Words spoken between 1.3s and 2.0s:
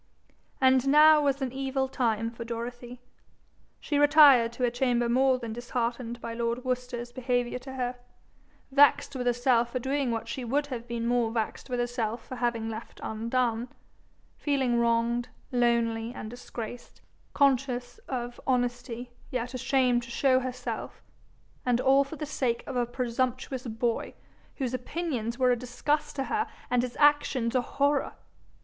an evil